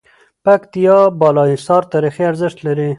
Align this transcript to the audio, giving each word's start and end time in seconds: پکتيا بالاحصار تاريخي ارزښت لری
پکتيا 0.45 0.97
بالاحصار 1.21 1.83
تاريخي 1.93 2.23
ارزښت 2.31 2.57
لری 2.65 2.89